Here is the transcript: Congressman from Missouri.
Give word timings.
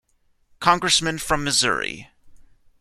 Congressman 0.59 1.19
from 1.19 1.43
Missouri. 1.43 2.09